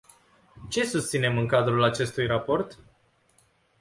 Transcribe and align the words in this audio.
Ce 0.69 0.83
susținem 0.85 1.37
în 1.37 1.47
cadrul 1.47 1.83
acestui 1.83 2.25
raport? 2.25 2.77